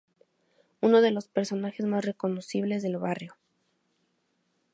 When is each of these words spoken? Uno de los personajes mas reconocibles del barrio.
Uno 0.87 0.99
de 1.05 1.11
los 1.11 1.27
personajes 1.27 1.85
mas 1.85 2.03
reconocibles 2.03 2.81
del 2.81 2.97
barrio. 2.97 3.35